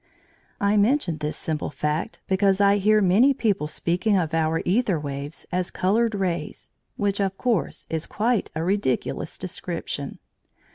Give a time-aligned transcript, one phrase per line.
[0.59, 5.45] I mention this simple fact, because I hear many people speaking of our æther waves
[5.51, 10.17] as "coloured rays," which, of course, is quite a ridiculous description.